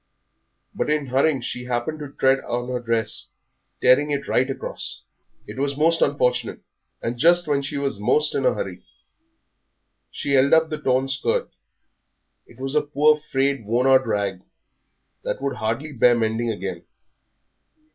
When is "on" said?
2.39-2.69